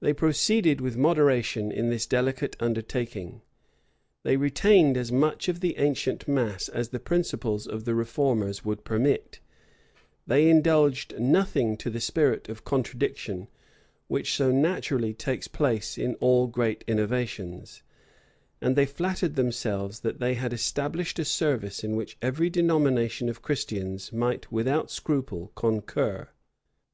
They 0.00 0.14
proceeded 0.14 0.80
with 0.80 0.96
moderation 0.96 1.70
in 1.70 1.90
this 1.90 2.06
delicate 2.06 2.56
undertaking; 2.60 3.42
they 4.22 4.38
retained 4.38 4.96
as 4.96 5.12
much 5.12 5.48
of 5.48 5.60
the 5.60 5.76
ancient 5.76 6.26
mass 6.26 6.70
as 6.70 6.88
the 6.88 6.98
principles 6.98 7.66
of 7.66 7.84
the 7.84 7.94
reformers 7.94 8.64
would 8.64 8.84
permit: 8.84 9.38
they 10.26 10.48
indulged 10.48 11.18
nothing 11.20 11.76
to 11.76 11.90
the 11.90 12.00
spirit 12.00 12.48
of 12.48 12.64
contradiction, 12.64 13.48
which 14.08 14.32
so 14.32 14.50
naturally 14.50 15.12
takes 15.12 15.46
place 15.46 15.98
in 15.98 16.14
all 16.20 16.46
great 16.46 16.82
innovations: 16.86 17.82
and 18.62 18.76
they 18.76 18.86
flattered 18.86 19.34
themselves, 19.36 20.00
that 20.00 20.20
they 20.20 20.32
had 20.36 20.54
established 20.54 21.18
a 21.18 21.24
service 21.26 21.84
in 21.84 21.96
which 21.96 22.16
every 22.22 22.48
denomination 22.48 23.28
of 23.28 23.42
Christians 23.42 24.10
might 24.10 24.50
without 24.50 24.90
scruple 24.90 25.52
concur. 25.54 26.30